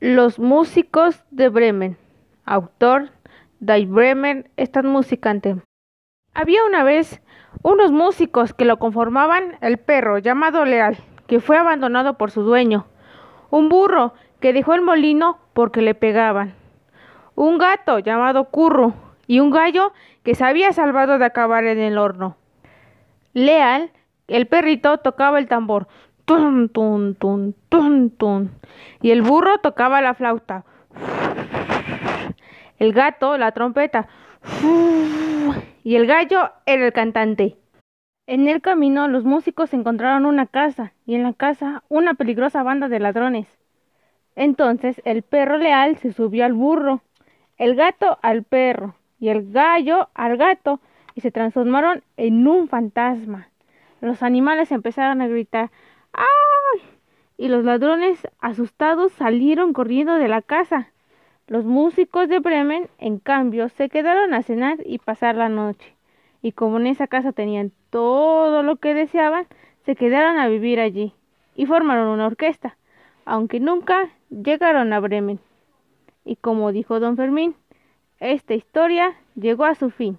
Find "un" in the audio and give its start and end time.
13.50-13.68, 17.34-17.58, 19.40-19.50, 52.46-52.68